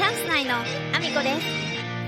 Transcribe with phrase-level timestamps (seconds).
[0.00, 1.38] チャンス内のアミコで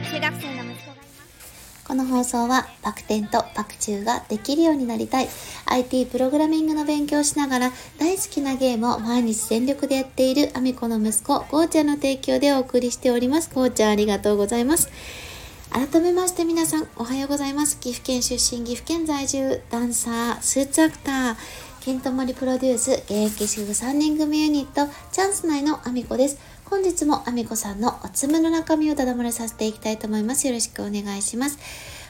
[0.01, 0.15] す。
[0.15, 1.85] 中学生の息子がいます。
[1.87, 5.29] この放送はバク転とバク宙ができるようになりたい。
[5.67, 13.51] IT プログラミングの勉強をしながら大好きなゲームを毎日全力でやっているアミコの息子ゴーちゃんの提供でお送りしております。
[13.55, 14.91] ゴーちゃんありがとうございます。
[15.69, 17.79] 改めまして皆さんおはようございます。
[17.79, 21.37] 岐阜県出身岐阜県在住ダンサースーツアクター
[21.83, 26.62] ケントモリプロデュース現役主婦3人組ユニットチャンス内のアミコです。
[26.73, 30.47] 本日もアミコさんのおつむの中身をただ漏れさせていきたいと思います。
[30.47, 31.59] よろしくお願いします。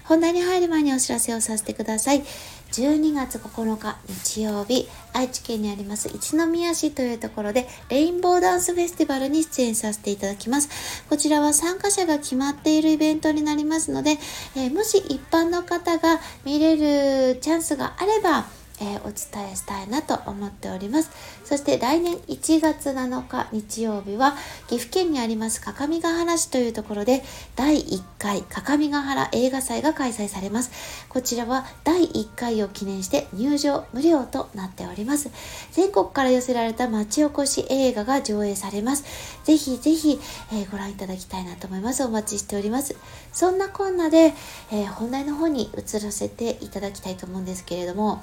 [0.04, 2.22] 本題に入る前にお知らせをさせてください。
[2.70, 11.04] 12月9日日曜日愛知県にあります一宮市というところでレインボーダンスフェスティバルに出演させていただきます。
[11.10, 14.12] こちらは参加者が決まっているイベントになりますので、
[14.54, 18.46] えーもし一般の方が見れるチャンスがあれば
[18.82, 21.10] えーお伝えしたいなと思っております。
[21.44, 24.36] そして来年1月7日日曜日は
[24.68, 27.22] 岐阜県にあります各務原市というところで
[27.56, 30.70] 第1回各務原映画祭が開催されます。
[31.08, 35.30] こちらは第1回を記念して入場無料となっております。
[35.72, 39.04] 全国から寄せられた町おこし映画が上映されます。
[39.44, 40.18] ぜひぜひ、
[40.52, 42.02] えーご覧いただきたいなと思います。
[42.04, 42.96] お待ちしております。
[43.32, 44.34] そんなこんなで、
[44.70, 48.22] えー本題の方に移らせていただきたいと思うんですけれども、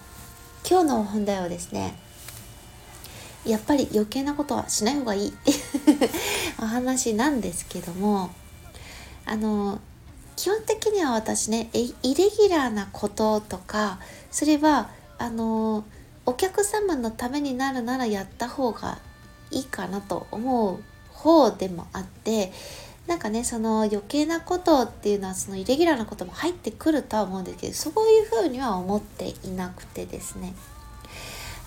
[0.68, 1.96] 今日の本題はですね
[3.46, 5.30] やっぱり余計なことはしない方がいい。
[5.30, 5.58] っていう
[6.62, 8.30] お話なんですけども
[9.26, 9.80] あの
[10.36, 14.00] 基本的には私ねイレギュラーなこととか
[14.32, 15.86] それはあの
[16.26, 19.00] お客様のためになるならやった方が
[19.52, 20.80] いいかなと思う
[21.12, 22.52] 方でもあって
[23.10, 30.54] なんかねその余計なことっていうのはそのイレギュラーなことも入ってくるとは思うんですけどそういうふうには思っていなくてですね。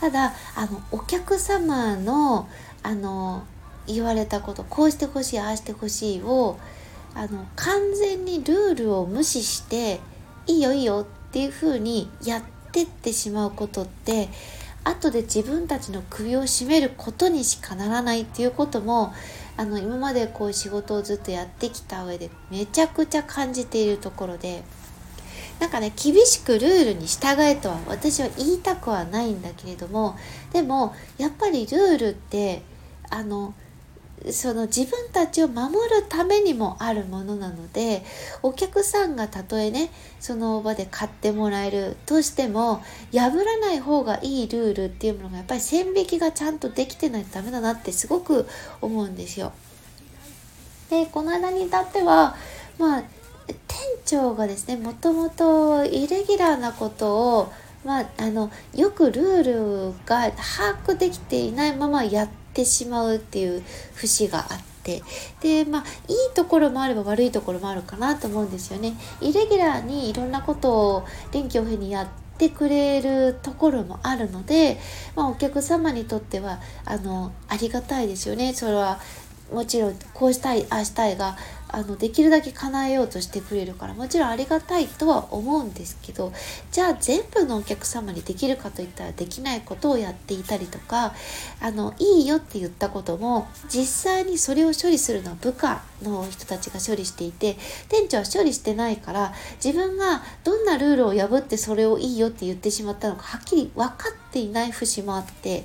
[0.00, 2.48] ただあのお客様の
[2.84, 3.42] あの
[3.88, 6.58] 言われたことこうしてほしいああしてほしいを
[7.14, 9.98] あの完全にルールを無視して
[10.46, 14.28] いいよいいよっていうふうにやってってしまうことって
[14.84, 19.12] 後で自分たちの首を絞めることにしかならないっていうことも
[19.56, 24.64] あの今までこう仕事をずっとやってきた上でめちゃくちゃ感じているところで
[25.60, 30.16] なんかね厳しくルールに従えとは私は言いたくはないんだけれども
[30.52, 32.62] でもやっぱりルールって
[33.10, 33.54] あの
[34.30, 38.04] その自分たちを守るためにもあるものなので
[38.42, 39.90] お客さんがたとえね
[40.20, 48.46] その場で買ってもらえるとしても破らない方がいいルールっていうものがやっぱり線引きがちゃんとできてないとダメだなってすごく
[48.80, 49.52] 思うんですよ。
[50.90, 52.36] でこの間に至っては
[52.78, 53.02] まあ
[53.48, 57.52] 店長がですねもともとイレギュラーなことを
[57.84, 63.62] まあ、あのよくルールが把握できていないままやっててしまうっていう
[63.94, 65.02] 節があって
[65.40, 68.94] でまあいいところもあれば悪いところもあるかなと思うんですよね。
[69.20, 72.08] イレギュラーにいろんなことを臨機応変にやっ
[72.38, 74.78] てくれるところもあるので、
[75.14, 78.52] まあ、お客様にとってはあのありがたいですよね。
[78.54, 78.98] それは
[79.52, 81.36] もちろんこうしたいああしたいが
[81.72, 86.32] あのできるだけ叶えようとしてくれるからもちろんありがたいとは思うんですけど
[86.70, 91.14] じゃあ全部のお客様にできるかといったらできないことをやっていたりとか
[91.60, 97.56] あのいいよって言ったことも実際にそれを処理するのは部下の人たちが処理していて
[97.88, 99.32] 店長は処理してないから
[99.64, 105.64] 自分がどんなルールを破ってそれをいいよって言ってしまったのかはっきり分かっていない節もあって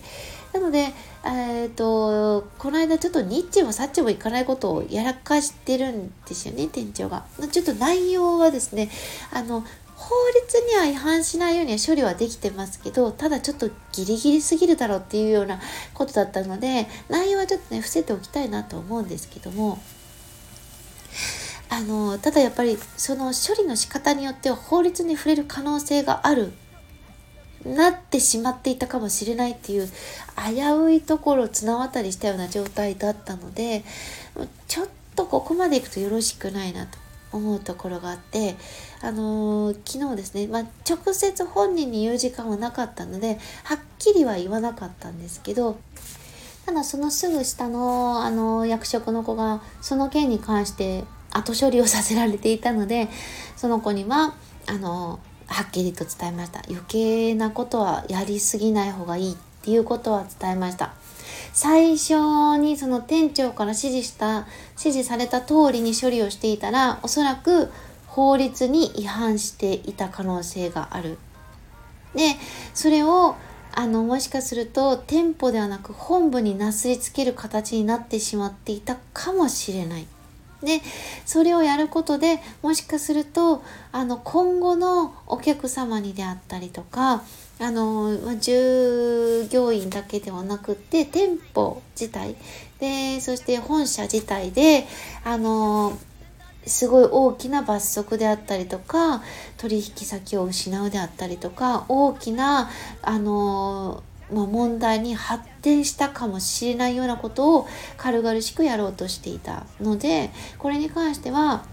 [0.53, 0.93] なので、
[1.25, 7.25] えー、とこの間ちょっとニッチもサッチもいかないことをやらかしてるんですよね店長が。
[7.51, 8.89] ちょっと内容はですね
[9.31, 9.63] あの
[9.97, 10.13] 法
[10.45, 15.59] 律には違反しないようには処理はできてますけどただちょっとギリギリすぎるだろうっていうような
[15.95, 19.79] ことだったので内容はちょっとね伏せておきたいなと思うんですけども
[21.69, 26.53] あのただやっぱりその処理の仕方によっては法律に触れる可能性がある
[27.65, 29.87] なってしまっていたかもしれないっていう
[30.35, 33.83] 危ういところを綱渡りしたような状態だったので
[34.67, 36.97] ちょっとここまでいくとよろしくないなと
[37.31, 38.55] 思うところがあって
[39.01, 45.77] あのー昨日ですね、まあ、直接本人に言う時間はなかったのではっきりは言わなかったんですけど
[46.65, 53.09] ただそのすぐ下のあの役職の子がその件に関して後処理をさせられていたので
[53.55, 56.61] その子にはあのはっきりと伝えました。
[56.69, 60.93] 余計なことはやりすぎない方がいいっていうことは伝えました。
[61.53, 62.13] 最初
[62.57, 64.47] にその店長から指示した
[64.77, 67.71] 指示された通りに処理をしていたらおそらく
[68.05, 71.17] 法律に違反していた可能性がある。
[72.15, 72.35] で
[72.73, 73.35] それを
[73.73, 80.07] あのもしかすると店舗ではなく本部になすりつける形になってしまっていたかもしれない。
[80.63, 80.81] で
[81.25, 87.23] それをやることでもしかするとあの今後のお客様にであったりとか
[87.59, 92.35] あの従業員だけではなくって店舗自体
[92.79, 94.85] でそして本社自体で
[95.23, 95.97] あの
[96.65, 99.23] すごい大きな罰則であったりとか
[99.57, 102.69] 取引先を失うであったりとか大きな
[103.01, 107.67] あのまあ、問題に発展したかもしれないようなことを
[107.97, 111.65] 軽々しくやろうとしていたのでこれに関しては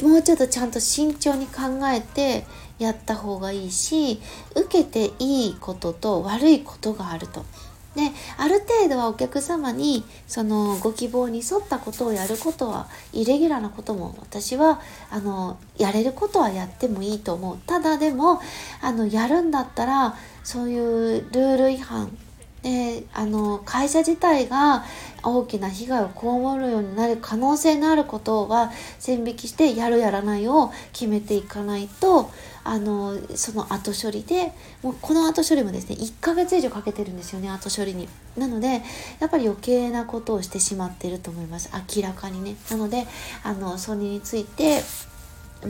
[0.00, 2.44] もうちょっとちゃんと慎重に考えて
[2.78, 4.20] やった方がいいし
[4.54, 7.44] 受けていいことと悪いことがあると。
[7.94, 14.80] である程度はお客様にそのご希望に沿ったことをやることはイレギュラーなことも私は
[15.10, 17.58] あのやれることはやってもいいと思う。
[17.66, 18.40] ただでも
[18.80, 22.16] あのやるんだったらそういうルール違反
[22.62, 24.84] であの会社自体が
[25.24, 32.30] 大きな被害を被るようになる可能性のあることは線引きしてやるやらないを決めていかないと
[32.64, 38.08] あのその後処理でもうこの後処理もですね1ヶ月以上かけてるんですよね後処理に。
[38.36, 38.82] なので
[39.18, 41.70] やっぱり余計なことをしてしまっていると思います。
[41.96, 42.56] 明らかにね。
[42.70, 43.06] なので
[43.42, 44.82] あのソニーについて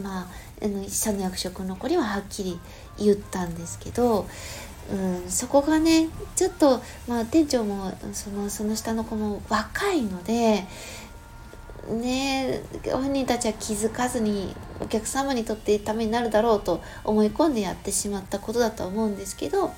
[0.03, 0.27] まあ
[0.63, 2.61] あの社の役職の子にははっきり
[2.99, 4.27] 言ったんですけど
[4.91, 10.67] うん、そこがねちょっと、まあ、店長もそのその下の子も若いので
[11.89, 12.63] ね
[12.93, 19.73] 本人たちは気づかずにお客様にとってためになるだろうと思い込んでやってしまったことだと思うんですけど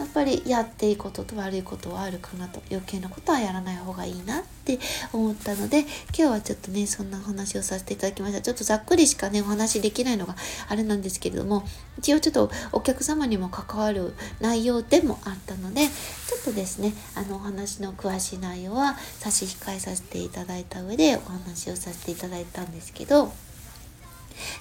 [0.00, 2.62] やっぱりやっていいことと悪いことはあるかなと。
[2.70, 4.78] 余計なことはやらない方がいいなって
[5.12, 8.40] 思ったので今日はちょっとねそんなお話をさせていただきました。
[8.40, 10.36] ちょっとざっくりしかねお話できないのが
[10.68, 11.64] あれなんですけれども
[11.98, 23.30] 一応ちょっとお客様にも関わる内容でもあったのでちょっとですねあのお話の詳しい内容は差し控えさせていただいた上でお話をさせていただいたんですけど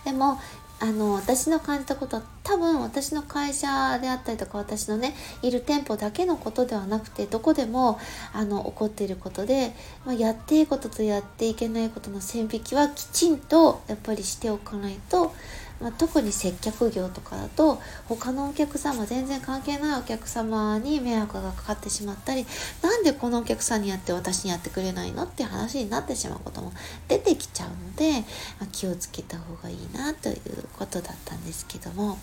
[0.03, 0.39] でも
[0.81, 7.99] あの私の感じたことは多分私の会社であったりとか私のねいる店舗だけのことではなくてどこでも
[8.33, 9.73] あの起こっていることで、
[10.05, 15.33] まあ、やっていいこととやっていけないことの線引きはきちんとやっぱりしておかないと
[15.79, 22.45] まあ、特に接客業とかだと他のお客様全然関係ないお客様に迷惑がかかってしまったり
[22.81, 26.73] なんでこのお客さんにやって私にやってくれないのって話になってしまうことも
[27.07, 28.21] 出てきちゃうので、
[28.59, 30.37] まあ、気をつけた方がいいなという
[30.77, 32.17] ことだったんですけども。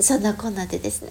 [0.00, 1.10] そんなこんなでですね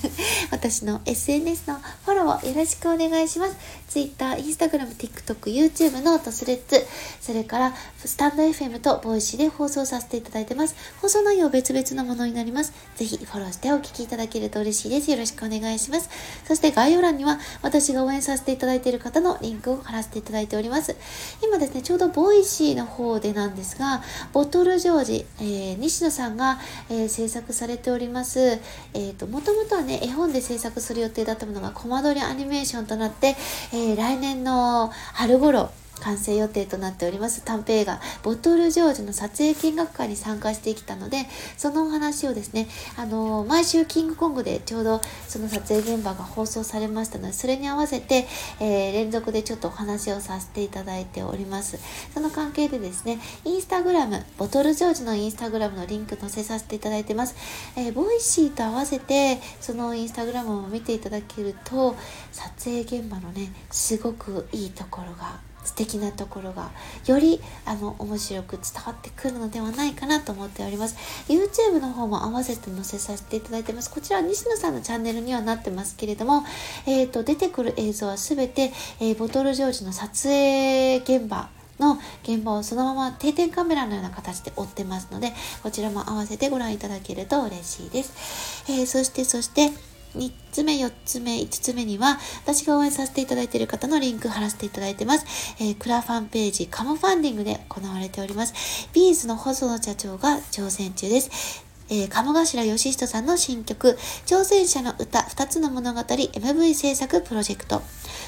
[0.50, 3.56] 私の SNS のフォローをよろしくお願いします。
[3.88, 6.84] Twitter、Instagram、TikTok、YouTube、ノート、スレッズ、
[7.20, 7.74] それから
[8.04, 10.74] スタンド FM とボイシーで放送させていただいてます。
[11.00, 12.72] 放送内容別々のものになります。
[12.96, 15.10] ぜひフォローしてお聞きいただけると嬉しいです。
[15.10, 16.08] よろしくお願いします。
[16.46, 20.96] そして概要欄には私が応援させていただいている方のリンクを貼らせていただいております。
[21.42, 24.02] 今ですね、ちょうど Voicy の方でなんですが、
[24.32, 26.58] ボトルジョージ、えー、西野さんが、
[26.90, 28.25] えー、制作されております。
[28.26, 28.40] ます。
[28.40, 33.36] えっ、ー、と、もともとはね、絵本で制作する予定だったものが、コマ撮りアニメーションとなって、
[33.72, 35.70] えー、来年の春頃、
[36.00, 37.42] 完成予定となっております。
[37.44, 41.26] 短編映画「ボトルジョージ」の撮影見学会に参加してきたので
[41.56, 48.26] そのお話をですねあの毎週キングコングでちょうどその撮影現場が放送されましたのでそれに合わせて、
[48.60, 51.78] えー、連続でちょっとお話をさせていただいております。
[52.14, 57.34] その関係でですね Instagram ボトルジョージの Instagram のリンク載せさせていただいてます、
[57.76, 61.96] えー、 Voicy と合わせてその Instagram を見ていただけると
[62.32, 66.70] 撮影現場のねすごくいいところが素敵なところが
[67.06, 70.96] よりあの面白く伝わってくるのではないかなと思っております。
[71.28, 73.90] YouTube の方も合わせて載せさせていただいてます。
[73.90, 76.44] こちらは西野さんのチャンネルにはなってますけれども、
[76.86, 85.32] えーと、出てくる映像は全て、えー、ボトルジョージの撮影現場の現場をそのまま定点カメラのような形で追ってますので
[85.62, 89.70] こちらも合わせてご覧いただけると嬉しいです、えー、そしてそして
[90.16, 95.54] 3つ目、4つ目、5つ目には、私が応援させていただいている方のリンク貼らせていただいてます。
[95.60, 98.88] えー、クラファンページ、カモファンディングで行われております。
[98.92, 101.65] ビーズの細野社長が挑戦中です。
[101.88, 107.82] えー、鴨頭義人さんの新曲、挑戦者の歌2つの物語 MV 制作プロジェクト。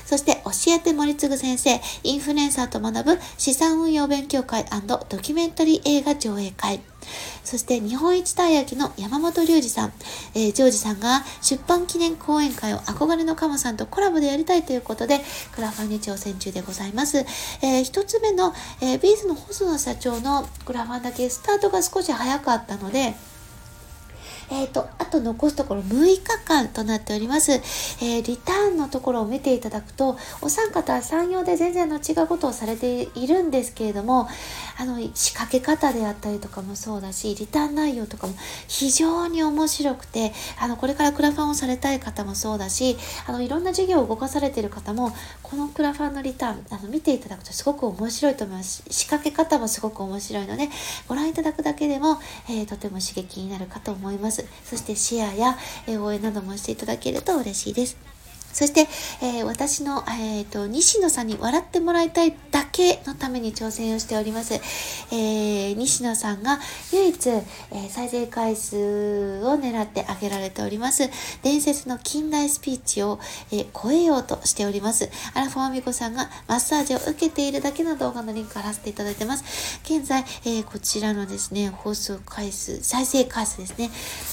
[0.06, 6.80] そして、教えて森次先生、インフルエンサーと学ぶ資産運用勉強会ドキュメンタリー映画上映会。
[7.44, 9.92] そして日本一たい焼きの山本龍二さん、
[10.34, 15.20] えー、ジョージさんが出版記念講演会を憧れのカモさんとコラボでやりたいということで、
[15.54, 17.18] クラファンに挑戦中でございます。
[17.62, 23.14] えー、一つ目の、えー、ビーズの細野社長のクラファンだけスタートが少し早かったので、
[24.50, 27.52] えっ、ー、と、あと残すところ6日間となっております。
[27.52, 34.28] えー、リターンのところを見ていただくと、お三方は産業で全然の違うことをされているんですけれども、
[34.78, 38.34] あの、仕掛け方であったりとかもそうだし、リターン内容とかも
[38.68, 45.12] 非常に面白くて、あの、これからクラファンをされたい方もそうだし、あの、いろんな事業を動かされている方も、
[45.42, 48.82] このクラファンのリターン、あの、見ていただくとすごく面白いと思います。
[48.90, 50.68] 仕掛け方もすごく面白いので、
[51.06, 54.37] ご覧いただくだけでも、えー、とても刺激になるかと思います。
[54.64, 55.58] そしてシェアや、
[56.00, 57.96] 応援などもしていただけると嬉しいです。
[58.52, 58.88] そして、
[59.22, 64.54] えー、私の、えーと、西野さんに笑ってもらいたいだけのために挑戦をしております。
[64.54, 66.58] えー、西野さんが
[66.92, 68.76] 唯一、えー、再生回数
[69.44, 71.08] を狙ってあげられております。
[71.42, 73.20] 伝説の近代スピーチを、
[73.52, 75.08] え超えようとしております。
[75.34, 79.78] アラフォーミコさんがマッサージを受けているだけの動画のリンクを貼らせていただいてます。
[79.84, 83.90] 現在、えこちらのですね、放送回数、再生回数ですね、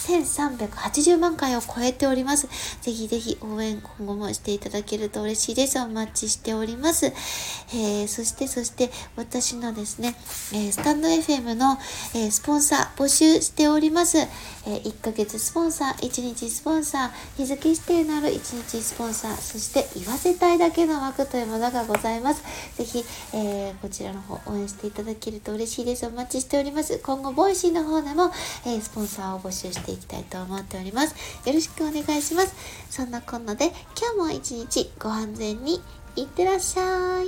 [0.07, 2.47] 1380万回を超えております。
[2.81, 5.79] ぜひぜひ応援今後もしていただけると嬉しいです。
[5.79, 7.07] お待ちしております。
[7.07, 10.15] えー、そして、そして、私のですね、
[10.53, 11.79] えー、 stand.fm の、
[12.13, 14.19] えー、スポンサー募集しております。
[14.67, 22.43] え1ヶ月スポンサー、1日スポンサー、日付指定のある1日スポンサー、そして言わせたいだけの枠というものがございます。
[22.75, 26.07] ぜひ、えこちらの方応援していただけると嬉しいです。
[26.07, 26.97] お待ちしております。
[26.97, 28.31] 今後、 Voicy の方でも、
[28.65, 31.13] えスポンサーを募集していきたいと思っております。
[31.45, 32.55] よろしくお願いします。
[32.89, 35.81] そんなこんなで、今日も一日ご安全に
[36.17, 37.27] いってらっしゃい。